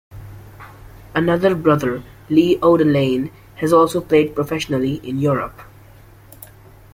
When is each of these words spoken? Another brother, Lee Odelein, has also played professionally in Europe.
Another 1.13 1.53
brother, 1.53 2.01
Lee 2.27 2.57
Odelein, 2.57 3.31
has 3.57 3.71
also 3.71 4.01
played 4.01 4.33
professionally 4.33 4.95
in 5.07 5.19
Europe. 5.19 5.61